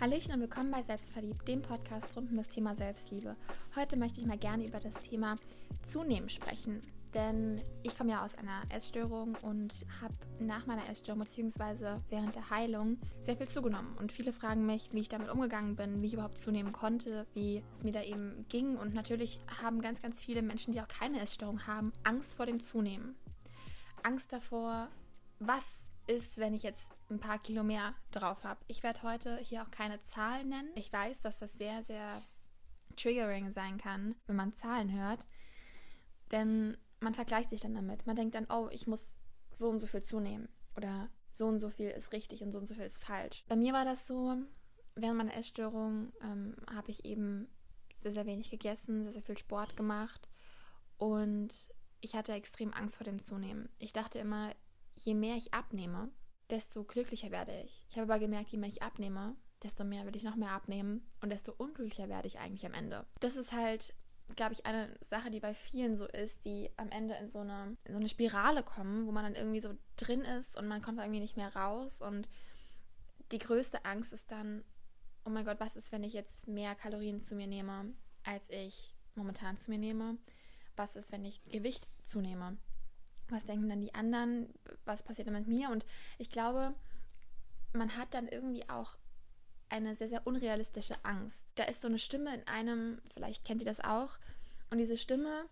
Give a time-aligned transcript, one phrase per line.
[0.00, 3.36] Hallöchen und willkommen bei Selbstverliebt, dem Podcast rund um das Thema Selbstliebe.
[3.76, 5.36] Heute möchte ich mal gerne über das Thema
[5.82, 6.80] Zunehmen sprechen,
[7.12, 11.98] denn ich komme ja aus einer Essstörung und habe nach meiner Essstörung bzw.
[12.08, 13.94] während der Heilung sehr viel zugenommen.
[13.98, 17.62] Und viele fragen mich, wie ich damit umgegangen bin, wie ich überhaupt zunehmen konnte, wie
[17.74, 18.78] es mir da eben ging.
[18.78, 22.60] Und natürlich haben ganz, ganz viele Menschen, die auch keine Essstörung haben, Angst vor dem
[22.60, 23.16] Zunehmen.
[24.02, 24.88] Angst davor,
[25.40, 28.60] was ist, wenn ich jetzt ein paar Kilo mehr drauf habe.
[28.66, 30.70] Ich werde heute hier auch keine Zahlen nennen.
[30.74, 32.22] Ich weiß, dass das sehr, sehr
[32.96, 35.24] triggering sein kann, wenn man Zahlen hört.
[36.32, 38.06] Denn man vergleicht sich dann damit.
[38.06, 39.16] Man denkt dann, oh, ich muss
[39.52, 40.48] so und so viel zunehmen.
[40.76, 43.44] Oder so und so viel ist richtig und so und so viel ist falsch.
[43.48, 44.34] Bei mir war das so,
[44.96, 47.48] während meiner Essstörung ähm, habe ich eben
[47.96, 50.28] sehr, sehr wenig gegessen, sehr, sehr viel Sport gemacht.
[50.98, 51.68] Und
[52.00, 53.68] ich hatte extrem Angst vor dem Zunehmen.
[53.78, 54.52] Ich dachte immer,
[55.04, 56.10] je mehr ich abnehme,
[56.50, 57.86] desto glücklicher werde ich.
[57.90, 61.06] Ich habe aber gemerkt, je mehr ich abnehme, desto mehr will ich noch mehr abnehmen
[61.20, 63.06] und desto unglücklicher werde ich eigentlich am Ende.
[63.20, 63.94] Das ist halt,
[64.36, 67.76] glaube ich, eine Sache, die bei vielen so ist, die am Ende in so, eine,
[67.84, 70.98] in so eine Spirale kommen, wo man dann irgendwie so drin ist und man kommt
[70.98, 72.28] irgendwie nicht mehr raus und
[73.32, 74.64] die größte Angst ist dann,
[75.24, 78.96] oh mein Gott, was ist, wenn ich jetzt mehr Kalorien zu mir nehme, als ich
[79.14, 80.18] momentan zu mir nehme?
[80.76, 82.56] Was ist, wenn ich Gewicht zunehme?
[83.32, 84.52] Was denken dann die anderen,
[84.84, 85.70] was passiert dann mit mir.
[85.70, 85.86] Und
[86.18, 86.74] ich glaube,
[87.72, 88.96] man hat dann irgendwie auch
[89.68, 91.44] eine sehr, sehr unrealistische Angst.
[91.54, 94.18] Da ist so eine Stimme in einem, vielleicht kennt ihr das auch,
[94.70, 95.44] und diese Stimme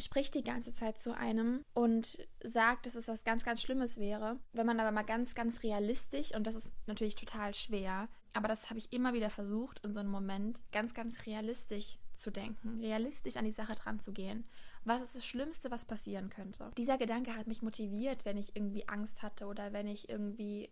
[0.00, 4.38] spricht die ganze Zeit zu einem und sagt, dass es was ganz, ganz Schlimmes wäre.
[4.52, 8.70] Wenn man aber mal ganz, ganz realistisch, und das ist natürlich total schwer, aber das
[8.70, 13.36] habe ich immer wieder versucht, in so einem Moment ganz, ganz realistisch zu denken, realistisch
[13.36, 14.44] an die Sache dran zu gehen.
[14.84, 16.70] Was ist das Schlimmste, was passieren könnte?
[16.76, 20.70] Dieser Gedanke hat mich motiviert, wenn ich irgendwie Angst hatte oder wenn ich irgendwie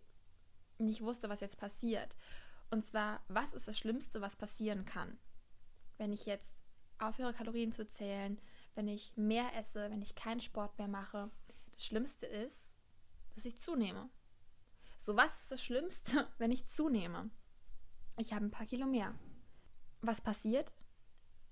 [0.77, 2.15] nicht wusste, was jetzt passiert.
[2.69, 5.17] Und zwar, was ist das Schlimmste, was passieren kann?
[5.97, 6.63] Wenn ich jetzt
[6.99, 8.39] aufhöre, Kalorien zu zählen,
[8.75, 11.29] wenn ich mehr esse, wenn ich keinen Sport mehr mache.
[11.71, 12.75] Das Schlimmste ist,
[13.35, 14.09] dass ich zunehme.
[14.97, 17.29] So, was ist das Schlimmste, wenn ich zunehme?
[18.17, 19.13] Ich habe ein paar Kilo mehr.
[20.01, 20.73] Was passiert?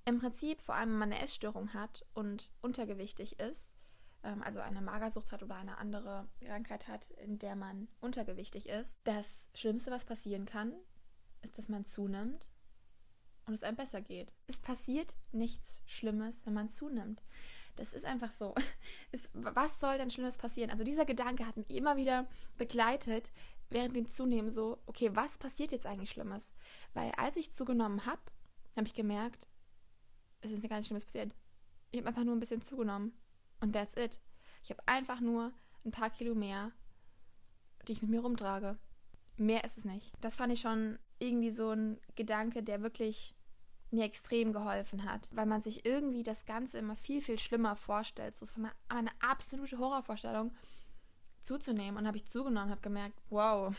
[0.06, 3.76] Im Prinzip, vor allem wenn man eine Essstörung hat und untergewichtig ist,
[4.24, 9.00] ähm, also eine Magersucht hat oder eine andere Krankheit hat, in der man untergewichtig ist,
[9.04, 10.74] das Schlimmste, was passieren kann,
[11.42, 12.50] ist, dass man zunimmt
[13.46, 14.34] und es einem besser geht.
[14.48, 17.24] Es passiert nichts Schlimmes, wenn man zunimmt.
[17.76, 18.54] Das ist einfach so.
[19.12, 20.72] Es, was soll denn Schlimmes passieren?
[20.72, 23.32] Also dieser Gedanke hat mich immer wieder begleitet
[23.70, 26.54] während dem Zunehmen so, okay, was passiert jetzt eigentlich Schlimmes?
[26.94, 28.22] Weil als ich zugenommen habe,
[28.76, 29.48] habe ich gemerkt,
[30.42, 31.34] es ist gar nichts Schlimmes passiert.
[31.92, 33.14] Ich habe einfach nur ein bisschen zugenommen.
[33.60, 34.20] Und that's it.
[34.64, 35.52] Ich habe einfach nur
[35.86, 36.72] ein paar Kilo mehr,
[37.88, 38.78] die ich mit mir rumtrage.
[39.38, 40.14] Mehr ist es nicht.
[40.22, 43.36] Das fand ich schon irgendwie so ein Gedanke, der wirklich
[43.92, 48.36] mir extrem geholfen hat, weil man sich irgendwie das Ganze immer viel, viel schlimmer vorstellt.
[48.36, 50.56] So für mich eine absolute Horrorvorstellung
[51.42, 51.98] zuzunehmen.
[51.98, 53.76] Und habe ich zugenommen, habe gemerkt, wow,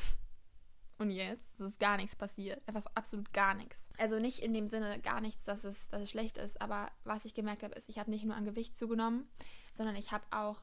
[0.99, 2.63] und jetzt ist gar nichts passiert.
[2.67, 3.89] Einfach absolut gar nichts.
[3.99, 7.25] Also nicht in dem Sinne gar nichts, dass es, dass es schlecht ist, aber was
[7.25, 9.29] ich gemerkt habe, ist, ich habe nicht nur an Gewicht zugenommen,
[9.75, 10.63] sondern ich habe auch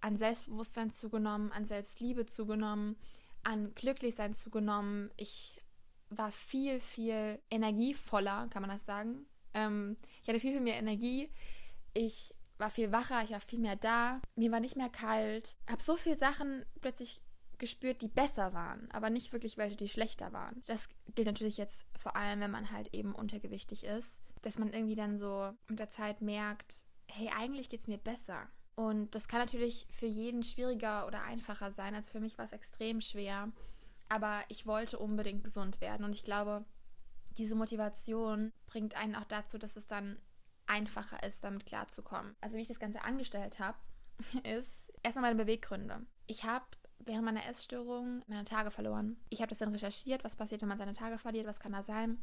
[0.00, 2.96] an Selbstbewusstsein zugenommen, an Selbstliebe zugenommen,
[3.42, 5.10] an Glücklichsein zugenommen.
[5.16, 5.62] Ich
[6.10, 9.26] war viel, viel energievoller, kann man das sagen.
[9.54, 11.30] Ähm, ich hatte viel, viel mehr Energie.
[11.94, 14.20] Ich war viel wacher, ich war viel mehr da.
[14.36, 15.56] Mir war nicht mehr kalt.
[15.68, 17.20] Habe so viele Sachen plötzlich
[17.58, 20.62] gespürt, die besser waren, aber nicht wirklich welche, die schlechter waren.
[20.66, 24.96] Das gilt natürlich jetzt vor allem, wenn man halt eben untergewichtig ist, dass man irgendwie
[24.96, 28.48] dann so mit der Zeit merkt, hey, eigentlich geht es mir besser.
[28.76, 31.94] Und das kann natürlich für jeden schwieriger oder einfacher sein.
[31.94, 33.52] Also für mich war es extrem schwer.
[34.08, 36.04] Aber ich wollte unbedingt gesund werden.
[36.04, 36.64] Und ich glaube,
[37.38, 40.18] diese Motivation bringt einen auch dazu, dass es dann
[40.66, 42.36] einfacher ist, damit klarzukommen.
[42.40, 43.78] Also wie ich das Ganze angestellt habe,
[44.44, 46.04] ist erstmal meine Beweggründe.
[46.26, 46.66] Ich habe
[47.04, 49.16] während meiner Essstörung meine Tage verloren.
[49.30, 51.82] Ich habe das dann recherchiert, was passiert, wenn man seine Tage verliert, was kann da
[51.82, 52.18] sein.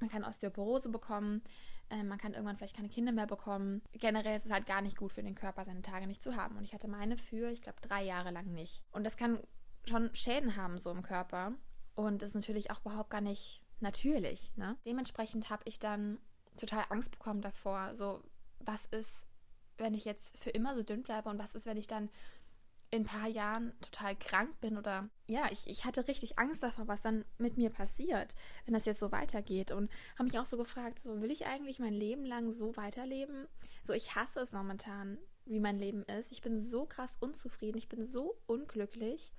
[0.00, 1.42] Man kann Osteoporose bekommen,
[1.90, 3.82] äh, man kann irgendwann vielleicht keine Kinder mehr bekommen.
[3.92, 6.56] Generell ist es halt gar nicht gut für den Körper, seine Tage nicht zu haben.
[6.56, 8.84] Und ich hatte meine für, ich glaube, drei Jahre lang nicht.
[8.92, 9.40] Und das kann
[9.88, 11.52] schon Schäden haben so im Körper.
[11.94, 14.52] Und ist natürlich auch überhaupt gar nicht natürlich.
[14.56, 14.76] Ne?
[14.84, 16.18] Dementsprechend habe ich dann
[16.56, 17.94] total Angst bekommen davor.
[17.94, 18.22] So,
[18.60, 19.28] was ist,
[19.78, 22.10] wenn ich jetzt für immer so dünn bleibe und was ist, wenn ich dann
[22.96, 26.88] in ein paar Jahren total krank bin oder ja, ich, ich hatte richtig Angst davor,
[26.88, 28.34] was dann mit mir passiert,
[28.64, 29.72] wenn das jetzt so weitergeht.
[29.72, 33.46] Und habe mich auch so gefragt, so will ich eigentlich mein Leben lang so weiterleben?
[33.84, 36.32] So, ich hasse es momentan, wie mein Leben ist.
[36.32, 39.32] Ich bin so krass unzufrieden, ich bin so unglücklich.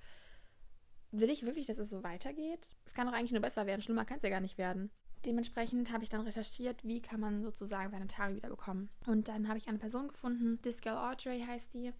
[1.10, 2.74] will ich wirklich, dass es so weitergeht?
[2.84, 3.82] Es kann doch eigentlich nur besser werden.
[3.82, 4.90] Schlimmer kann es ja gar nicht werden.
[5.24, 8.88] Dementsprechend habe ich dann recherchiert, wie kann man sozusagen seine Tage wieder bekommen.
[9.06, 11.92] Und dann habe ich eine Person gefunden, This Girl Audrey heißt die,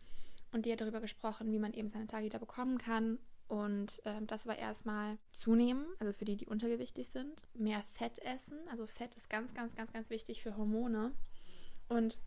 [0.52, 3.18] und die hat darüber gesprochen, wie man eben seine Tage wieder bekommen kann.
[3.48, 8.58] Und ähm, das war erstmal zunehmen, also für die, die untergewichtig sind, mehr Fett essen.
[8.70, 11.12] Also Fett ist ganz, ganz, ganz, ganz wichtig für Hormone.
[11.88, 12.18] Und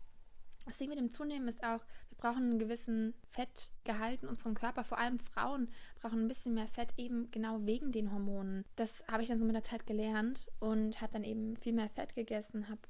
[0.66, 4.84] das Ding mit dem Zunehmen ist auch, wir brauchen einen gewissen Fettgehalt in unserem Körper.
[4.84, 5.68] Vor allem Frauen
[6.00, 8.64] brauchen ein bisschen mehr Fett, eben genau wegen den Hormonen.
[8.76, 11.88] Das habe ich dann so mit der Zeit gelernt und habe dann eben viel mehr
[11.88, 12.80] Fett gegessen, habe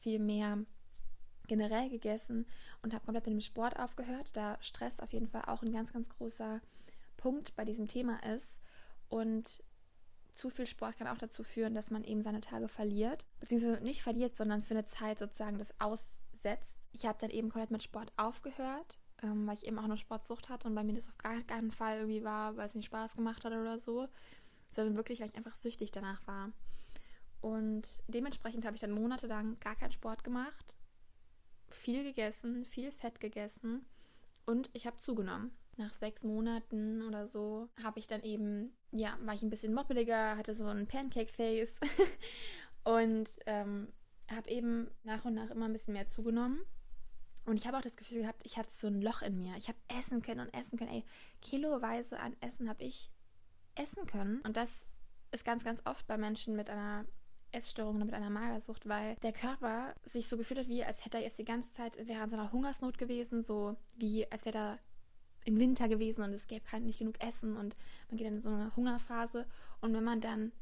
[0.00, 0.64] viel mehr
[1.48, 2.46] generell gegessen
[2.82, 5.92] und habe komplett mit dem Sport aufgehört, da Stress auf jeden Fall auch ein ganz,
[5.92, 6.60] ganz großer
[7.16, 8.60] Punkt bei diesem Thema ist.
[9.08, 9.62] Und
[10.32, 13.26] zu viel Sport kann auch dazu führen, dass man eben seine Tage verliert.
[13.40, 16.76] Beziehungsweise nicht verliert, sondern für eine Zeit sozusagen das aussetzt.
[16.92, 20.48] Ich habe dann eben komplett mit Sport aufgehört, ähm, weil ich eben auch eine Sportsucht
[20.48, 23.16] hatte und bei mir das auf gar keinen Fall irgendwie war, weil es nicht Spaß
[23.16, 24.08] gemacht hat oder so,
[24.72, 26.50] sondern wirklich, weil ich einfach süchtig danach war.
[27.40, 30.76] Und dementsprechend habe ich dann monatelang gar keinen Sport gemacht,
[31.74, 33.86] viel gegessen, viel Fett gegessen
[34.46, 35.52] und ich habe zugenommen.
[35.76, 40.36] Nach sechs Monaten oder so habe ich dann eben, ja, war ich ein bisschen moppeliger,
[40.36, 41.80] hatte so ein Pancake-Face
[42.84, 43.88] und ähm,
[44.30, 46.60] habe eben nach und nach immer ein bisschen mehr zugenommen.
[47.44, 49.56] Und ich habe auch das Gefühl gehabt, ich hatte so ein Loch in mir.
[49.56, 50.92] Ich habe essen können und essen können.
[50.92, 51.04] Ey,
[51.40, 53.10] kiloweise an Essen habe ich
[53.74, 54.40] essen können.
[54.42, 54.86] Und das
[55.32, 57.04] ist ganz, ganz oft bei Menschen mit einer
[57.52, 61.18] Essstörung oder mit einer Magersucht, weil der Körper sich so gefühlt hat, wie als hätte
[61.18, 64.58] er jetzt die ganze Zeit, wäre in so einer Hungersnot gewesen, so wie als wäre
[64.58, 64.78] er
[65.44, 67.76] im Winter gewesen und es gäbe kein, nicht genug Essen und
[68.08, 69.46] man geht in so eine Hungerphase.
[69.80, 70.52] Und wenn man dann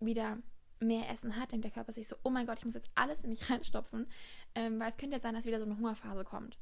[0.00, 0.38] wieder
[0.78, 3.24] mehr Essen hat, denkt der Körper sich so, oh mein Gott, ich muss jetzt alles
[3.24, 4.06] in mich reinstopfen,
[4.54, 6.58] ähm, weil es könnte ja sein, dass wieder so eine Hungerphase kommt.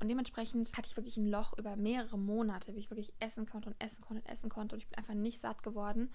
[0.00, 3.68] Und dementsprechend hatte ich wirklich ein Loch über mehrere Monate, wie ich wirklich essen konnte
[3.68, 6.10] und essen konnte und essen konnte und ich bin einfach nicht satt geworden.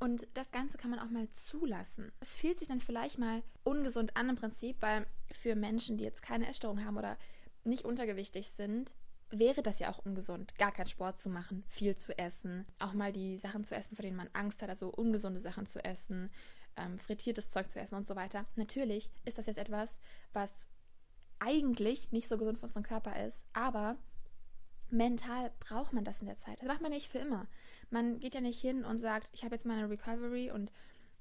[0.00, 2.12] Und das Ganze kann man auch mal zulassen.
[2.20, 6.22] Es fühlt sich dann vielleicht mal ungesund an im Prinzip, weil für Menschen, die jetzt
[6.22, 7.18] keine Essstörung haben oder
[7.64, 8.94] nicht untergewichtig sind,
[9.30, 13.12] wäre das ja auch ungesund, gar keinen Sport zu machen, viel zu essen, auch mal
[13.12, 16.30] die Sachen zu essen, vor denen man Angst hat, also ungesunde Sachen zu essen,
[16.76, 18.46] ähm, frittiertes Zeug zu essen und so weiter.
[18.56, 19.98] Natürlich ist das jetzt etwas,
[20.32, 20.66] was
[21.40, 23.96] eigentlich nicht so gesund für unseren Körper ist, aber
[24.90, 26.60] mental braucht man das in der Zeit.
[26.60, 27.46] Das macht man nicht für immer.
[27.90, 30.70] Man geht ja nicht hin und sagt, ich habe jetzt meine Recovery und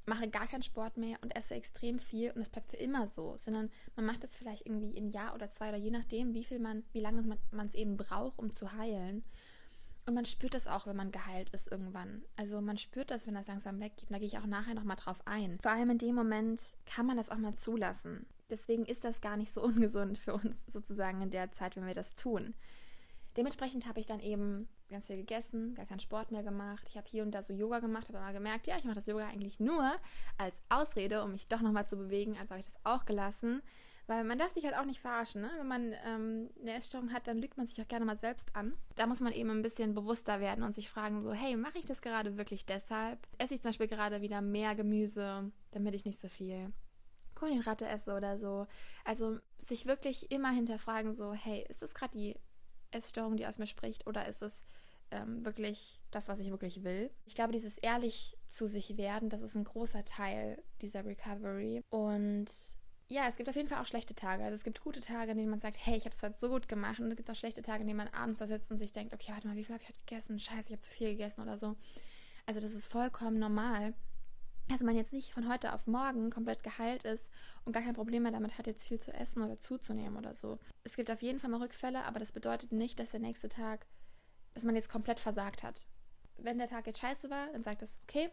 [0.05, 3.35] mache gar keinen Sport mehr und esse extrem viel und es bleibt für immer so,
[3.37, 6.59] sondern man macht das vielleicht irgendwie ein Jahr oder zwei oder je nachdem, wie viel
[6.59, 9.23] man, wie lange man es eben braucht, um zu heilen.
[10.07, 12.23] Und man spürt das auch, wenn man geheilt ist irgendwann.
[12.37, 14.09] Also man spürt das, wenn das langsam weggeht.
[14.09, 15.59] Und da gehe ich auch nachher nochmal drauf ein.
[15.61, 18.25] Vor allem in dem Moment kann man das auch mal zulassen.
[18.49, 21.93] Deswegen ist das gar nicht so ungesund für uns sozusagen in der Zeit, wenn wir
[21.93, 22.53] das tun.
[23.37, 26.87] Dementsprechend habe ich dann eben ganz viel gegessen, gar keinen Sport mehr gemacht.
[26.89, 29.05] Ich habe hier und da so Yoga gemacht, habe aber gemerkt, ja, ich mache das
[29.05, 29.95] Yoga eigentlich nur
[30.37, 32.35] als Ausrede, um mich doch nochmal zu bewegen.
[32.39, 33.61] Also habe ich das auch gelassen.
[34.07, 35.41] Weil man darf sich halt auch nicht verarschen.
[35.41, 35.51] Ne?
[35.57, 38.73] Wenn man ähm, eine Essstörung hat, dann lügt man sich auch gerne mal selbst an.
[38.95, 41.85] Da muss man eben ein bisschen bewusster werden und sich fragen so, hey, mache ich
[41.85, 43.19] das gerade wirklich deshalb?
[43.37, 46.71] Esse ich zum Beispiel gerade wieder mehr Gemüse, damit ich nicht so viel
[47.35, 48.65] Kohlenhydrate esse oder so.
[49.03, 52.35] Also sich wirklich immer hinterfragen so, hey, ist das gerade die
[52.91, 54.63] Essstörung, die aus mir spricht oder ist es
[55.11, 57.09] ähm, wirklich das, was ich wirklich will.
[57.25, 61.81] Ich glaube, dieses ehrlich zu sich werden, das ist ein großer Teil dieser Recovery.
[61.89, 62.47] Und
[63.09, 64.43] ja, es gibt auf jeden Fall auch schlechte Tage.
[64.43, 66.49] Also es gibt gute Tage, in denen man sagt, hey, ich habe das halt so
[66.49, 66.99] gut gemacht.
[66.99, 69.13] Und es gibt auch schlechte Tage, in denen man abends da sitzt und sich denkt,
[69.13, 70.39] okay, warte mal, wie viel habe ich heute gegessen?
[70.39, 71.75] Scheiße, ich habe zu viel gegessen oder so.
[72.45, 73.93] Also das ist vollkommen normal.
[74.69, 77.29] Also man jetzt nicht von heute auf morgen komplett geheilt ist
[77.63, 80.59] und gar kein Problem mehr damit hat, jetzt viel zu essen oder zuzunehmen oder so.
[80.83, 83.85] Es gibt auf jeden Fall mal Rückfälle, aber das bedeutet nicht, dass der nächste Tag,
[84.53, 85.85] dass man jetzt komplett versagt hat.
[86.37, 88.29] Wenn der Tag jetzt scheiße war, dann sagt es, okay,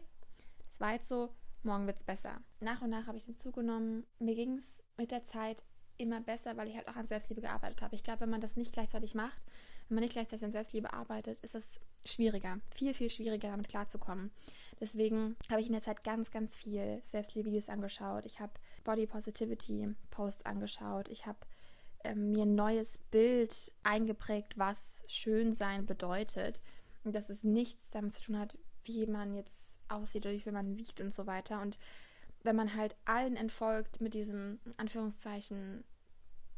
[0.69, 2.41] das war jetzt so, morgen wird es besser.
[2.59, 4.05] Nach und nach habe ich dann zugenommen.
[4.19, 5.63] Mir ging es mit der Zeit
[5.97, 7.95] immer besser, weil ich halt auch an Selbstliebe gearbeitet habe.
[7.95, 9.45] Ich glaube, wenn man das nicht gleichzeitig macht,
[9.87, 14.31] wenn man nicht gleichzeitig an Selbstliebe arbeitet, ist es schwieriger, viel, viel schwieriger damit klarzukommen.
[14.79, 18.25] Deswegen habe ich in der Zeit ganz, ganz viel Selbstliebe-Videos angeschaut.
[18.25, 18.53] Ich habe
[18.83, 21.07] Body Positivity-Posts angeschaut.
[21.09, 21.39] Ich habe
[22.03, 26.61] ähm, mir ein neues Bild eingeprägt, was Schönsein bedeutet.
[27.03, 30.77] Und dass es nichts damit zu tun hat, wie man jetzt aussieht oder wie man
[30.77, 31.61] wiegt und so weiter.
[31.61, 31.79] Und
[32.43, 35.83] wenn man halt allen entfolgt mit diesem Anführungszeichen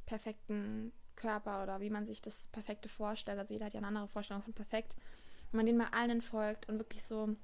[0.05, 4.07] perfekten Körper oder wie man sich das Perfekte vorstellt, also jeder hat ja eine andere
[4.07, 4.95] Vorstellung von perfekt,
[5.51, 7.35] wenn man den mal allen entfolgt und wirklich so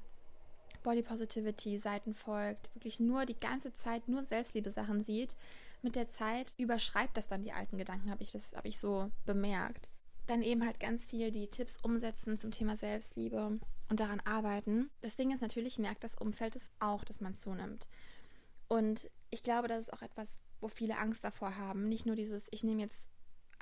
[0.84, 5.36] Body Positivity Seiten folgt, wirklich nur die ganze Zeit nur Selbstliebe Sachen sieht,
[5.82, 9.12] mit der Zeit überschreibt das dann die alten Gedanken, habe ich das habe ich so
[9.26, 9.90] bemerkt.
[10.28, 13.60] Dann eben halt ganz viel die Tipps umsetzen zum Thema Selbstliebe
[13.90, 14.90] und daran arbeiten.
[15.02, 17.88] Das Ding ist natürlich, merkt das Umfeld es auch, dass man zunimmt.
[18.70, 21.90] Und ich glaube, das ist auch etwas, wo viele Angst davor haben.
[21.90, 23.10] Nicht nur dieses, ich nehme jetzt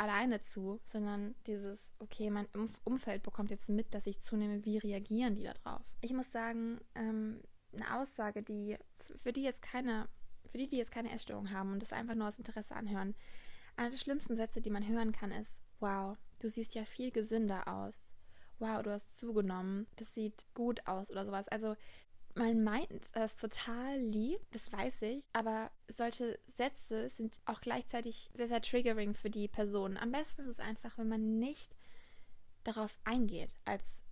[0.02, 2.48] alleine zu, sondern dieses, okay, mein
[2.84, 5.84] Umfeld bekommt jetzt mit, dass ich zunehme, wie reagieren die darauf?
[6.02, 7.40] Ich muss sagen, ähm,
[7.72, 8.78] eine Aussage, die
[9.16, 10.10] für die jetzt keine,
[10.48, 13.14] für die, die jetzt keine Essstörung haben und das einfach nur aus Interesse anhören,
[13.76, 17.68] einer der schlimmsten Sätze, die man hören kann, ist, wow, du siehst ja viel gesünder
[17.68, 17.94] aus.
[18.58, 19.86] Wow, du hast zugenommen.
[19.98, 21.48] Das sieht gut aus oder sowas.
[21.48, 21.76] Also
[22.36, 28.48] man meint das total lieb, das weiß ich, aber solche Sätze sind auch gleichzeitig sehr,
[28.48, 29.98] sehr triggering für die Person.
[29.98, 31.76] Am besten ist es einfach, wenn man nicht
[32.64, 34.04] darauf eingeht als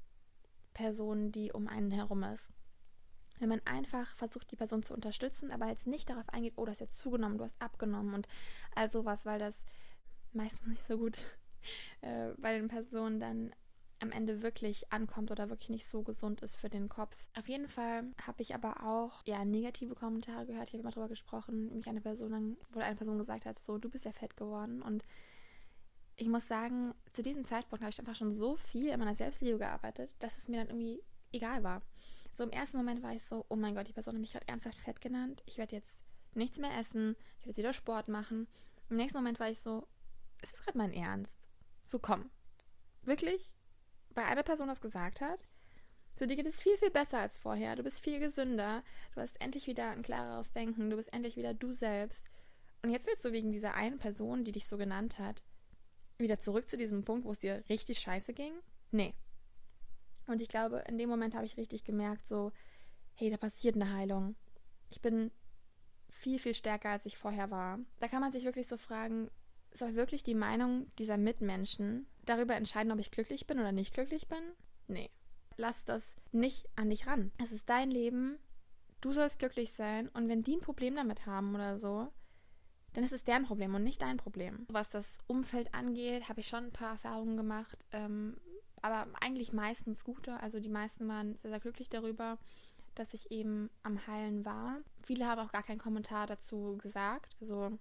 [0.74, 2.52] Person, die um einen herum ist.
[3.40, 6.72] Wenn man einfach versucht, die Person zu unterstützen, aber jetzt nicht darauf eingeht, oh, du
[6.72, 8.28] hast jetzt zugenommen, du hast abgenommen und
[8.76, 9.64] all sowas, weil das
[10.34, 11.18] meistens nicht so gut
[12.02, 13.56] äh, bei den Personen dann
[14.00, 17.18] am Ende wirklich ankommt oder wirklich nicht so gesund ist für den Kopf.
[17.38, 20.68] Auf jeden Fall habe ich aber auch ja negative Kommentare gehört.
[20.68, 23.90] Ich habe immer darüber gesprochen, mich eine Person, wo eine Person gesagt hat, so du
[23.90, 25.04] bist ja fett geworden und
[26.16, 29.58] ich muss sagen, zu diesem Zeitpunkt habe ich einfach schon so viel in meiner Selbstliebe
[29.58, 31.02] gearbeitet, dass es mir dann irgendwie
[31.32, 31.82] egal war.
[32.34, 34.48] So im ersten Moment war ich so, oh mein Gott, die Person hat mich gerade
[34.48, 35.44] ernsthaft fett genannt.
[35.46, 36.04] Ich werde jetzt
[36.34, 37.16] nichts mehr essen.
[37.40, 38.48] Ich werde jetzt wieder Sport machen.
[38.90, 39.88] Im nächsten Moment war ich so,
[40.42, 41.38] ist das gerade mein Ernst?
[41.84, 42.30] So komm.
[43.04, 43.54] Wirklich?
[44.14, 45.46] Bei einer Person das gesagt hat,
[46.16, 47.76] so dir geht es viel, viel besser als vorher.
[47.78, 48.84] Du bist viel gesünder.
[49.16, 50.90] Du hast endlich wieder ein klareres Denken.
[50.90, 52.30] Du bist endlich wieder du selbst.
[52.82, 55.44] Und jetzt willst du wegen dieser einen Person, die dich so genannt hat,
[56.18, 58.54] wieder zurück zu diesem Punkt, wo es dir richtig scheiße ging?
[58.92, 59.14] Nee.
[60.28, 62.52] Und ich glaube, in dem Moment habe ich richtig gemerkt, so,
[63.16, 64.36] hey, da passiert eine Heilung.
[64.90, 65.32] Ich bin
[66.10, 67.80] viel, viel stärker, als ich vorher war.
[68.00, 69.30] Da kann man sich wirklich so fragen,
[69.72, 74.28] soll wirklich die Meinung dieser Mitmenschen darüber entscheiden, ob ich glücklich bin oder nicht glücklich
[74.28, 74.42] bin?
[74.88, 75.10] Nee.
[75.58, 77.32] Lass das nicht an dich ran.
[77.38, 78.38] Es ist dein Leben.
[79.02, 80.08] Du sollst glücklich sein.
[80.10, 82.08] Und wenn die ein Problem damit haben oder so,
[82.94, 84.66] dann ist es deren Problem und nicht dein Problem.
[84.70, 87.86] Was das Umfeld angeht, habe ich schon ein paar Erfahrungen gemacht.
[87.92, 88.38] Ähm,
[88.82, 90.40] aber eigentlich meistens gute.
[90.40, 92.38] Also die meisten waren sehr, sehr glücklich darüber,
[92.96, 94.78] dass ich eben am Heilen war.
[95.04, 97.36] Viele haben auch gar keinen Kommentar dazu gesagt.
[97.42, 97.78] Also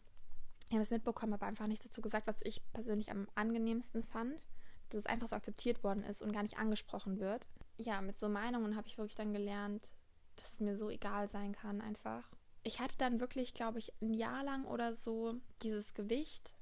[0.68, 4.40] ich habe es mitbekommen, aber einfach nichts dazu gesagt, was ich persönlich am angenehmsten fand,
[4.90, 7.46] dass es einfach so akzeptiert worden ist und gar nicht angesprochen wird.
[7.78, 9.90] Ja, mit so Meinungen habe ich wirklich dann gelernt,
[10.36, 12.30] dass es mir so egal sein kann einfach.
[12.64, 16.54] Ich hatte dann wirklich, glaube ich, ein Jahr lang oder so dieses Gewicht,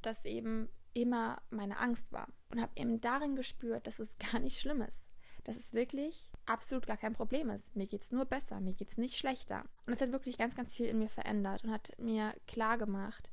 [0.00, 4.60] das eben immer meine Angst war und habe eben darin gespürt, dass es gar nicht
[4.60, 5.10] schlimm ist.
[5.44, 7.74] Dass es wirklich absolut gar kein Problem ist.
[7.74, 9.64] Mir geht es nur besser, mir geht es nicht schlechter.
[9.86, 13.32] Und es hat wirklich ganz, ganz viel in mir verändert und hat mir klar gemacht,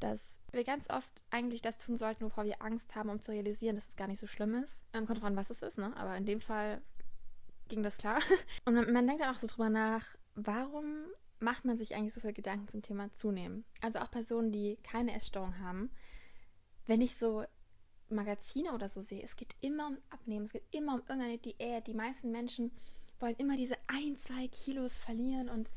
[0.00, 3.76] dass wir ganz oft eigentlich das tun sollten, wovor wir Angst haben, um zu realisieren,
[3.76, 4.84] dass es gar nicht so schlimm ist.
[4.92, 5.94] Ähm, kommt drauf was es ist, ne?
[5.96, 6.80] Aber in dem Fall
[7.68, 8.20] ging das klar.
[8.64, 11.06] Und man, man denkt dann auch so drüber nach, warum
[11.38, 13.64] macht man sich eigentlich so viel Gedanken zum Thema Zunehmen?
[13.82, 15.90] Also auch Personen, die keine Essstörung haben.
[16.86, 17.44] Wenn ich so
[18.08, 21.86] Magazine oder so sehe, es geht immer ums Abnehmen, es geht immer um irgendeine Diät.
[21.86, 22.70] Die meisten Menschen
[23.18, 25.70] wollen immer diese ein, zwei Kilos verlieren und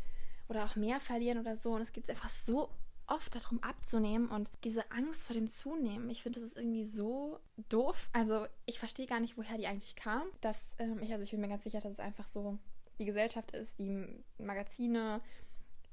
[0.48, 1.74] oder auch mehr verlieren oder so.
[1.74, 2.70] Und es geht einfach so
[3.10, 7.40] oft darum abzunehmen und diese Angst vor dem Zunehmen, ich finde, das ist irgendwie so
[7.70, 8.10] doof.
[8.14, 10.24] Also ich verstehe gar nicht, woher die eigentlich kam.
[10.42, 12.58] Dass ähm, ich, also ich bin mir ganz sicher, dass es einfach so
[13.00, 14.06] die Gesellschaft ist, die
[14.38, 15.22] Magazine,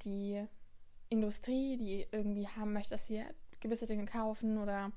[0.04, 0.44] die
[1.08, 3.26] Industrie, die irgendwie haben möchte, dass wir
[3.61, 4.92] gewisse Dinge kaufen oder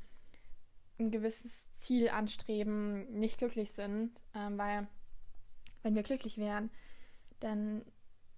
[1.00, 4.88] ein gewisses Ziel anstreben, nicht glücklich sind, ähm, weil
[5.82, 6.70] wenn wir glücklich wären,
[7.40, 7.86] dann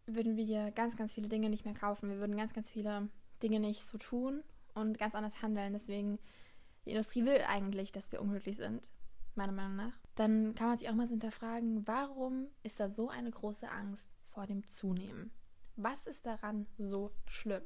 [0.05, 2.09] würden wir ganz, ganz viele Dinge nicht mehr kaufen.
[2.09, 3.09] Wir würden ganz, ganz viele
[3.41, 4.43] Dinge nicht so tun
[4.73, 5.73] und ganz anders handeln.
[5.73, 6.19] Deswegen,
[6.85, 8.91] die Industrie will eigentlich, dass wir unglücklich sind,
[9.35, 9.93] meiner Meinung nach.
[10.15, 14.45] Dann kann man sich auch mal hinterfragen, warum ist da so eine große Angst vor
[14.45, 15.31] dem Zunehmen?
[15.75, 17.63] Was ist daran so schlimm?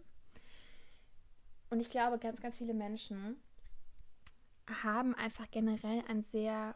[1.69, 3.37] Und ich glaube, ganz, ganz viele Menschen
[4.83, 6.75] haben einfach generell ein sehr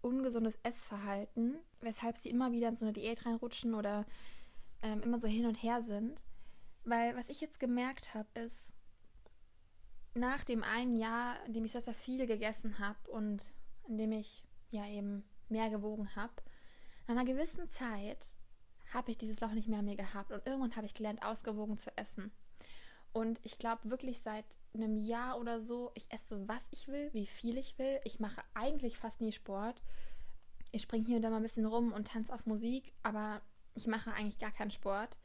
[0.00, 4.06] ungesundes Essverhalten, weshalb sie immer wieder in so eine Diät reinrutschen oder
[4.82, 6.22] ähm, immer so hin und her sind.
[6.86, 8.72] Weil was ich jetzt gemerkt habe, ist,
[10.14, 13.44] nach dem einen Jahr, in dem ich sehr, sehr viel gegessen habe und
[13.88, 16.32] in dem ich ja eben mehr gewogen habe,
[17.06, 18.28] nach einer gewissen Zeit
[18.94, 21.76] habe ich dieses Loch nicht mehr an mir gehabt und irgendwann habe ich gelernt, ausgewogen
[21.76, 22.30] zu essen.
[23.12, 27.26] Und ich glaube wirklich seit einem Jahr oder so, ich esse, was ich will, wie
[27.26, 27.98] viel ich will.
[28.04, 29.82] Ich mache eigentlich fast nie Sport.
[30.70, 33.42] Ich springe hier und da mal ein bisschen rum und tanze auf Musik, aber
[33.74, 35.18] ich mache eigentlich gar keinen Sport.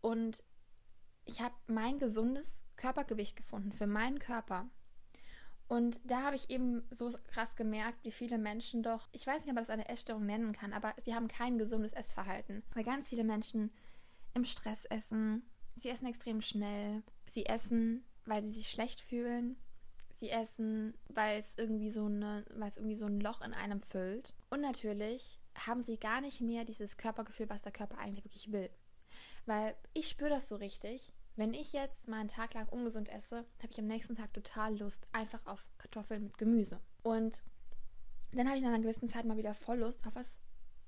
[0.00, 0.42] Und
[1.28, 4.66] ich habe mein gesundes Körpergewicht gefunden für meinen Körper.
[5.68, 9.50] Und da habe ich eben so krass gemerkt, wie viele Menschen doch, ich weiß nicht,
[9.50, 12.62] ob man das eine Essstörung nennen kann, aber sie haben kein gesundes Essverhalten.
[12.72, 13.70] Weil ganz viele Menschen
[14.32, 15.42] im Stress essen,
[15.76, 19.56] sie essen extrem schnell, sie essen, weil sie sich schlecht fühlen,
[20.16, 23.82] sie essen, weil es irgendwie so eine, weil es irgendwie so ein Loch in einem
[23.82, 24.34] füllt.
[24.48, 28.70] Und natürlich haben sie gar nicht mehr dieses Körpergefühl, was der Körper eigentlich wirklich will.
[29.44, 31.12] Weil ich spüre das so richtig.
[31.38, 34.76] Wenn ich jetzt mal einen Tag lang ungesund esse, habe ich am nächsten Tag total
[34.76, 36.80] Lust einfach auf Kartoffeln mit Gemüse.
[37.04, 37.44] Und
[38.32, 40.40] dann habe ich nach einer gewissen Zeit mal wieder voll Lust auf was,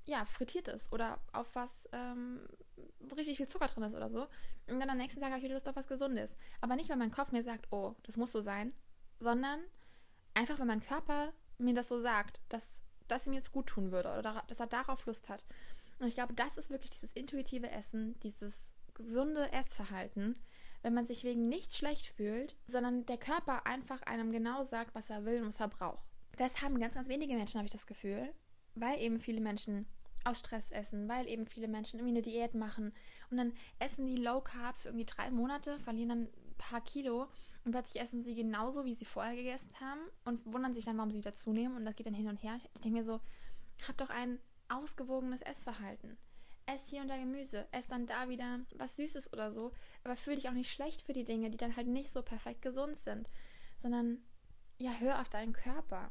[0.07, 2.49] ja, frittiertes oder auf was, ähm,
[3.16, 4.26] richtig viel Zucker drin ist oder so.
[4.66, 6.37] Und dann am nächsten Tag habe ich wieder Lust auf was Gesundes.
[6.61, 8.73] Aber nicht, weil mein Kopf mir sagt, oh, das muss so sein,
[9.21, 9.61] sondern
[10.35, 14.19] einfach, weil mein Körper mir das so sagt, dass das ihm jetzt gut tun würde
[14.19, 15.47] oder dass er darauf Lust hat.
[16.00, 20.37] Und ich glaube, das ist wirklich dieses intuitive Essen, dieses gesunde Essverhalten,
[20.83, 25.11] wenn man sich wegen nichts schlecht fühlt, sondern der Körper einfach einem genau sagt, was
[25.11, 26.04] er will und was er braucht.
[26.37, 28.33] Das haben ganz, ganz wenige Menschen, habe ich das Gefühl,
[28.75, 29.87] weil eben viele Menschen
[30.25, 32.92] aus Stress essen, weil eben viele Menschen irgendwie eine Diät machen
[33.30, 37.28] und dann essen die Low Carb für irgendwie drei Monate, verlieren dann ein paar Kilo
[37.64, 41.11] und plötzlich essen sie genauso, wie sie vorher gegessen haben und wundern sich dann, warum
[41.11, 42.59] sie wieder zunehmen und das geht dann hin und her.
[42.75, 43.21] Ich denke mir so,
[43.88, 44.38] hab doch ein
[44.69, 46.19] ausgewogenes Essverhalten
[46.75, 49.73] ess hier und da Gemüse, ess dann da wieder was Süßes oder so,
[50.05, 52.62] aber fühl dich auch nicht schlecht für die Dinge, die dann halt nicht so perfekt
[52.62, 53.29] gesund sind,
[53.79, 54.19] sondern
[54.79, 56.11] ja, hör auf deinen Körper.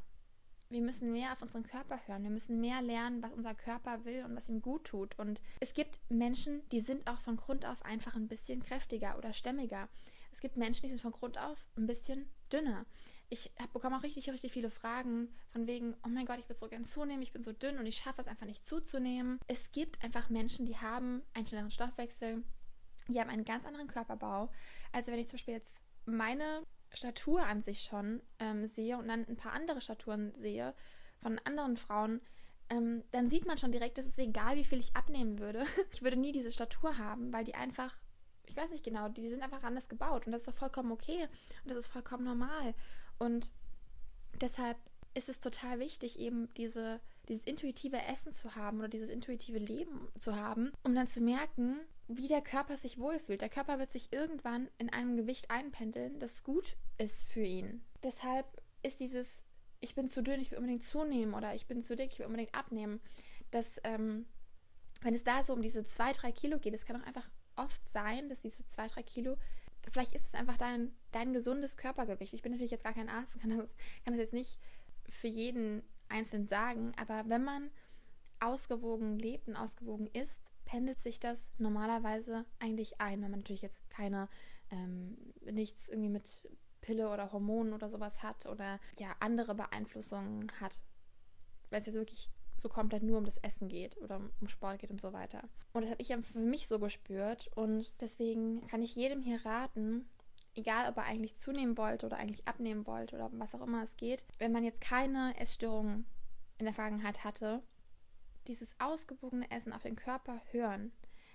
[0.72, 2.24] Wir müssen mehr auf unseren Körper hören.
[2.24, 5.18] Wir müssen mehr lernen, was unser Körper will und was ihm gut tut.
[5.18, 9.34] Und es gibt Menschen, die sind auch von Grund auf einfach ein bisschen kräftiger oder
[9.34, 9.89] stämmiger.
[10.32, 12.86] Es gibt Menschen, die sind von Grund auf ein bisschen dünner
[13.29, 16.67] ich bekomme auch richtig, richtig viele Fragen von wegen, oh mein Gott, ich würde so
[16.67, 19.39] gern zunehmen, ich bin so dünn und ich schaffe es einfach nicht zuzunehmen.
[19.48, 22.43] Es gibt einfach Menschen, die haben einen schnelleren Stoffwechsel,
[23.07, 24.51] die haben einen ganz anderen Körperbau.
[24.91, 29.27] Also wenn ich zum Beispiel jetzt meine Statur an sich schon ähm, sehe und dann
[29.27, 30.74] ein paar andere Staturen sehe
[31.21, 32.21] von anderen Frauen,
[32.71, 35.65] ähm, dann sieht man schon direkt, es egal, wie viel ich abnehmen würde.
[35.91, 37.95] ich würde nie diese Statur haben, weil die einfach
[38.50, 41.27] ich weiß nicht genau, die sind einfach anders gebaut und das ist doch vollkommen okay
[41.63, 42.74] und das ist vollkommen normal.
[43.20, 43.51] Und
[44.42, 44.77] deshalb
[45.14, 50.08] ist es total wichtig, eben diese, dieses intuitive Essen zu haben oder dieses intuitive Leben
[50.18, 53.42] zu haben, um dann zu merken, wie der Körper sich wohlfühlt.
[53.42, 57.84] Der Körper wird sich irgendwann in einem Gewicht einpendeln, das gut ist für ihn.
[58.03, 58.46] Deshalb
[58.82, 59.44] ist dieses,
[59.79, 62.25] ich bin zu dünn, ich will unbedingt zunehmen oder ich bin zu dick, ich will
[62.25, 63.00] unbedingt abnehmen,
[63.51, 64.25] dass, ähm,
[65.01, 67.88] wenn es da so um diese zwei, drei Kilo geht, es kann auch einfach oft
[67.90, 69.38] sein, dass diese zwei, drei Kilo
[69.92, 72.34] vielleicht ist es einfach dein, dein gesundes Körpergewicht.
[72.34, 73.70] Ich bin natürlich jetzt gar kein Arzt, kann das,
[74.04, 74.60] kann das jetzt nicht
[75.10, 77.72] für jeden einzeln sagen, aber wenn man
[78.40, 83.90] ausgewogen lebt und ausgewogen isst, pendelt sich das normalerweise eigentlich ein, wenn man natürlich jetzt
[83.90, 84.30] keine,
[84.72, 86.50] ähm, nichts irgendwie mit
[86.82, 90.82] Pille oder Hormonen oder sowas hat oder ja andere Beeinflussungen hat.
[91.70, 94.91] Wenn es jetzt wirklich so komplett nur um das Essen geht oder um Sport geht
[94.91, 95.41] und so weiter.
[95.74, 100.09] Und das habe ich für mich so gespürt und deswegen kann ich jedem hier raten,
[100.55, 103.95] egal ob er eigentlich zunehmen wollte oder eigentlich abnehmen wollte oder was auch immer es
[103.98, 106.05] geht, wenn man jetzt keine Essstörungen
[106.57, 107.63] in der Vergangenheit hatte,
[108.48, 110.91] dieses ausgewogene Essen auf den Körper hören.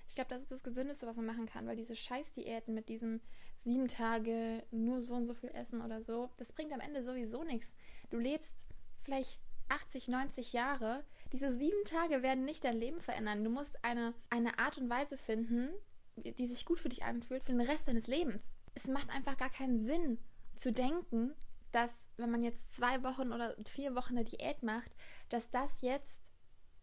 [0.09, 3.21] Ich glaube, das ist das Gesündeste, was man machen kann, weil diese Scheißdiäten mit diesem
[3.57, 7.43] sieben Tage nur so und so viel Essen oder so, das bringt am Ende sowieso
[7.43, 7.75] nichts.
[8.11, 8.65] Du lebst
[9.03, 13.45] vielleicht 80, 90 Jahre, diese sieben Tage werden nicht dein Leben verändern.
[13.45, 15.71] Du musst eine, eine Art und Weise finden,
[16.17, 18.55] die sich gut für dich anfühlt, für den Rest deines Lebens.
[18.75, 20.19] Es macht einfach gar keinen Sinn
[20.55, 21.35] zu denken,
[21.73, 24.93] dass wenn man jetzt zwei Wochen oder vier Wochen eine Diät macht,
[25.29, 26.31] dass das jetzt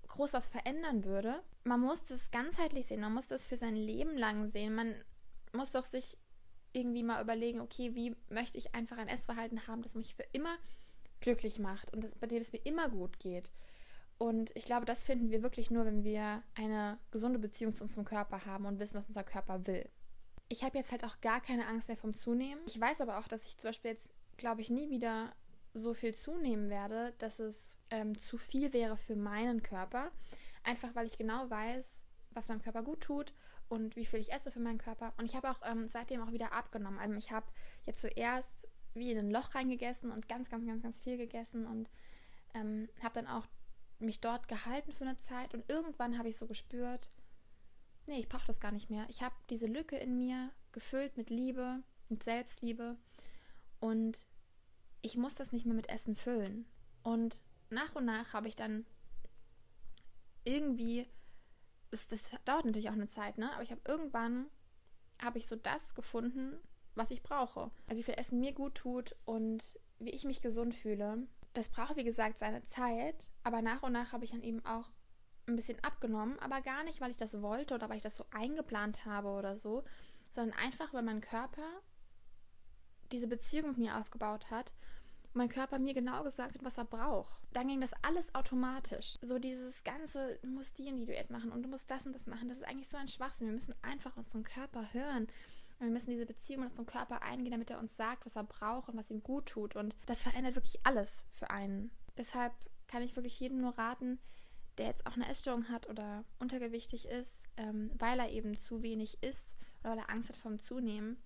[0.08, 1.41] groß was verändern würde.
[1.63, 4.76] Man muss das ganzheitlich sehen, man muss das für sein Leben lang sehen.
[4.76, 4.94] Man
[5.54, 6.17] muss doch sich
[6.74, 10.58] irgendwie mal überlegen, okay, wie möchte ich einfach ein Essverhalten haben, das mich für immer
[11.22, 13.52] glücklich macht und bei dem es mir immer gut geht.
[14.18, 18.06] Und ich glaube, das finden wir wirklich nur, wenn wir eine gesunde Beziehung zu unserem
[18.06, 19.90] Körper haben und wissen, was unser Körper will.
[20.48, 22.62] Ich habe jetzt halt auch gar keine Angst mehr vom Zunehmen.
[22.68, 25.34] Ich weiß aber auch, dass ich zum Beispiel jetzt, glaube ich, nie wieder
[25.74, 30.12] so viel zunehmen werde, dass es ähm, zu viel wäre für meinen Körper.
[30.64, 33.34] Einfach weil ich genau weiß, was meinem Körper gut tut
[33.70, 35.14] und wie viel ich esse für meinen Körper.
[35.18, 37.00] Und ich habe auch ähm, seitdem auch wieder abgenommen.
[37.00, 37.48] Also ich habe
[37.86, 41.89] jetzt zuerst wie in ein Loch reingegessen und ganz, ganz, ganz, ganz viel gegessen und
[42.54, 43.47] ähm, habe dann auch
[43.99, 47.12] mich dort gehalten für eine Zeit und irgendwann habe ich so gespürt,
[48.08, 49.06] nee, ich brauche das gar nicht mehr.
[49.10, 52.97] Ich habe diese Lücke in mir gefüllt mit Liebe, mit Selbstliebe
[53.80, 54.27] und
[55.01, 56.65] ich muss das nicht mehr mit Essen füllen.
[57.04, 58.86] Und nach und nach habe ich dann
[60.43, 61.08] irgendwie,
[61.89, 63.51] das, das dauert natürlich auch eine Zeit, ne?
[63.54, 64.47] Aber ich habe irgendwann,
[65.21, 66.58] habe ich so das gefunden,
[66.95, 67.71] was ich brauche.
[67.88, 72.04] Wie viel Essen mir gut tut und wie ich mich gesund fühle, das braucht, wie
[72.04, 73.30] gesagt, seine Zeit.
[73.43, 74.89] Aber nach und nach habe ich dann eben auch
[75.47, 76.39] ein bisschen abgenommen.
[76.39, 79.58] Aber gar nicht, weil ich das wollte oder weil ich das so eingeplant habe oder
[79.58, 79.84] so,
[80.32, 81.67] sondern einfach, weil mein Körper
[83.12, 84.73] diese Beziehung mit mir aufgebaut hat
[85.34, 87.41] mein Körper mir genau gesagt hat, was er braucht.
[87.54, 89.17] Dann ging das alles automatisch.
[89.21, 92.13] So dieses ganze, du musst die und die Diät machen und du musst das und
[92.13, 92.49] das machen.
[92.49, 93.47] Das ist eigentlich so ein Schwachsinn.
[93.47, 95.27] Wir müssen einfach unseren Körper hören.
[95.82, 98.44] Und wir müssen diese Beziehung mit unserem Körper eingehen, damit er uns sagt, was er
[98.44, 99.76] braucht und was ihm gut tut.
[99.76, 101.89] Und das verändert wirklich alles für einen.
[102.15, 102.54] Deshalb
[102.86, 104.20] kann ich wirklich jedem nur raten,
[104.78, 109.24] der jetzt auch eine Essstörung hat oder untergewichtig ist, ähm, weil er eben zu wenig
[109.24, 111.17] isst oder weil er Angst hat vom Zunehmen.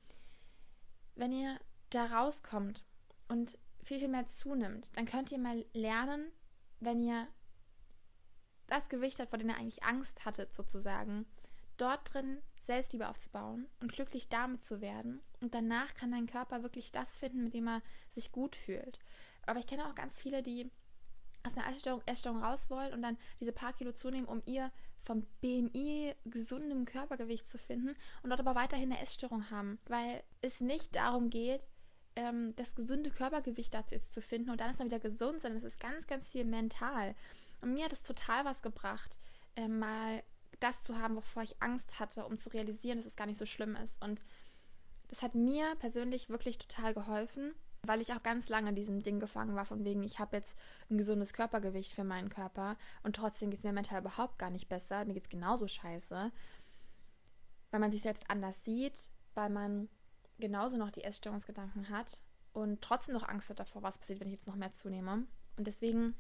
[1.15, 2.86] Wenn ihr da rauskommt
[3.28, 6.32] und viel, viel mehr zunimmt, dann könnt ihr mal lernen,
[6.80, 7.28] wenn ihr
[8.68, 11.26] das Gewicht habt, vor dem ihr eigentlich Angst hattet, sozusagen,
[11.76, 15.21] dort drin Selbstliebe aufzubauen und glücklich damit zu werden.
[15.41, 18.99] Und danach kann dein Körper wirklich das finden, mit dem er sich gut fühlt.
[19.45, 20.71] Aber ich kenne auch ganz viele, die
[21.45, 24.71] aus einer Essstörung, Essstörung raus wollen und dann diese paar Kilo zunehmen, um ihr
[25.04, 30.62] vom BMI gesundem Körpergewicht zu finden und dort aber weiterhin eine Essstörung haben, weil es
[30.62, 31.67] nicht darum geht,
[32.15, 35.58] ähm, das gesunde Körpergewicht dazu jetzt zu finden und dann ist man wieder gesund, sondern
[35.58, 37.13] es ist ganz, ganz viel mental.
[37.62, 39.19] Und mir hat es total was gebracht,
[39.56, 40.23] äh, mal
[40.60, 43.46] das zu haben, wovor ich Angst hatte, um zu realisieren, dass es gar nicht so
[43.46, 44.02] schlimm ist.
[44.04, 44.24] Und
[45.08, 49.20] das hat mir persönlich wirklich total geholfen, weil ich auch ganz lange in diesem Ding
[49.20, 50.58] gefangen war, von wegen, ich habe jetzt
[50.89, 54.68] ein gesundes Körpergewicht für meinen Körper und trotzdem geht es mir mental überhaupt gar nicht
[54.68, 55.06] besser.
[55.06, 56.32] Mir geht es genauso scheiße.
[57.72, 59.89] Weil man sich selbst anders sieht, weil man
[60.39, 62.22] genauso noch die Essstörungsgedanken hat
[62.54, 65.28] und trotzdem noch Angst hat davor, was passiert, wenn ich jetzt noch mehr zunehme.
[65.58, 66.15] Und deswegen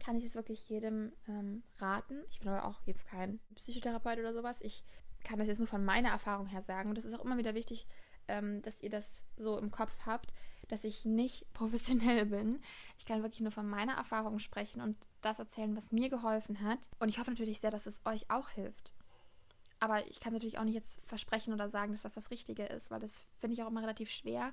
[0.00, 2.24] kann ich es wirklich jedem ähm, raten.
[2.30, 4.60] Ich bin aber auch jetzt kein Psychotherapeut oder sowas.
[4.60, 4.82] Ich
[5.22, 6.88] kann das jetzt nur von meiner Erfahrung her sagen.
[6.88, 7.86] Und das ist auch immer wieder wichtig,
[8.28, 10.32] ähm, dass ihr das so im Kopf habt,
[10.68, 12.60] dass ich nicht professionell bin.
[12.98, 16.88] Ich kann wirklich nur von meiner Erfahrung sprechen und das erzählen, was mir geholfen hat.
[16.98, 18.92] Und ich hoffe natürlich sehr, dass es euch auch hilft.
[19.80, 22.64] Aber ich kann es natürlich auch nicht jetzt versprechen oder sagen, dass das das Richtige
[22.64, 24.52] ist, weil das finde ich auch immer relativ schwer.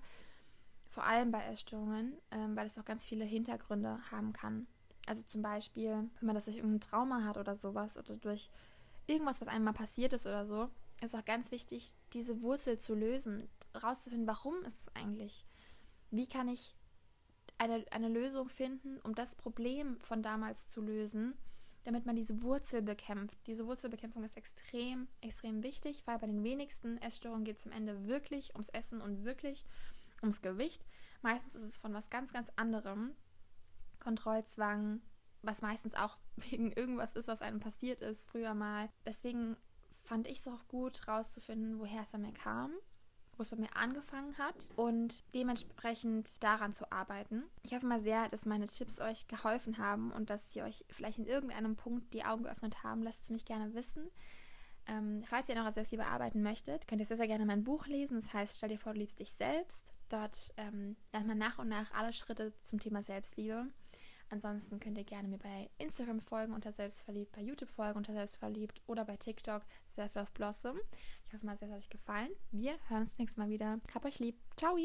[0.89, 4.67] Vor allem bei Essstörungen, ähm, weil es auch ganz viele Hintergründe haben kann.
[5.07, 8.51] Also zum Beispiel, wenn man das durch irgendein Trauma hat oder sowas oder durch
[9.07, 10.69] irgendwas, was einem mal passiert ist oder so,
[11.01, 13.49] ist auch ganz wichtig, diese Wurzel zu lösen,
[13.81, 15.45] rauszufinden, warum ist es eigentlich?
[16.11, 16.75] Wie kann ich
[17.57, 21.33] eine, eine Lösung finden, um das Problem von damals zu lösen
[21.87, 23.37] damit man diese Wurzel bekämpft.
[23.47, 28.07] Diese Wurzelbekämpfung ist extrem, extrem wichtig, weil bei den wenigsten Essstörungen geht es am Ende
[28.07, 29.65] wirklich ums Essen und wirklich
[30.21, 30.85] ums Gewicht.
[31.21, 33.15] Meistens ist es von was ganz, ganz anderem.
[34.07, 35.01] Kontrollzwang,
[35.41, 36.17] was meistens auch
[36.49, 38.89] wegen irgendwas ist, was einem passiert ist, früher mal.
[39.05, 39.57] Deswegen
[40.03, 42.71] fand ich es auch gut, rauszufinden, woher es bei mir kam
[43.37, 47.43] wo es bei mir angefangen hat und dementsprechend daran zu arbeiten.
[47.63, 51.19] Ich hoffe mal sehr, dass meine Tipps euch geholfen haben und dass sie euch vielleicht
[51.19, 53.03] in irgendeinem Punkt die Augen geöffnet haben.
[53.03, 54.09] Lasst es mich gerne wissen.
[54.87, 57.87] Ähm, falls ihr noch als Selbstliebe arbeiten möchtet, könnt ihr sehr, sehr gerne mein Buch
[57.87, 58.19] lesen.
[58.19, 59.93] Das heißt, stell dir vor, du liebst dich selbst.
[60.09, 63.67] Dort ähm, lernt man nach und nach alle Schritte zum Thema Selbstliebe.
[64.29, 68.81] Ansonsten könnt ihr gerne mir bei Instagram folgen unter Selbstverliebt, bei YouTube folgen unter Selbstverliebt
[68.87, 70.77] oder bei TikTok Self Love Blossom.
[71.27, 72.31] Ich hoffe mal, es hat euch gefallen.
[72.51, 73.79] Wir hören uns nächstes Mal wieder.
[73.93, 74.37] Hab euch lieb.
[74.57, 74.77] Ciao!